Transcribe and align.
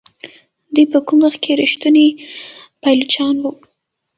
دوی 0.73 0.85
په 0.93 0.99
کوم 1.05 1.17
وخت 1.25 1.39
کې 1.43 1.59
ریښتوني 1.61 2.07
پایلوچان 2.81 3.35
وو. 3.39 3.51